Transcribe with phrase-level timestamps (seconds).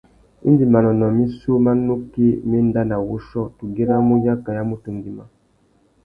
[0.47, 5.23] Indi manônōh missú má nukí mà enda nà wuchiô, tu güiramú yaka ya mutu ngüimá.